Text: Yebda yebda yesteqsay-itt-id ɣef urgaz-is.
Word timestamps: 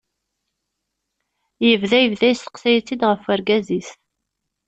Yebda 1.67 1.97
yebda 1.99 2.27
yesteqsay-itt-id 2.29 3.01
ɣef 3.09 3.21
urgaz-is. 3.31 3.89